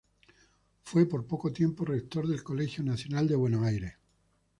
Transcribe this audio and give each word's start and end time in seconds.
Fue, 0.81 1.05
por 1.05 1.27
poco 1.27 1.53
tiempo, 1.53 1.85
rector 1.85 2.27
del 2.27 2.41
Colegio 2.41 2.83
Nacional 2.83 3.27
de 3.27 3.35
Buenos 3.35 3.63
Aires. 3.67 3.97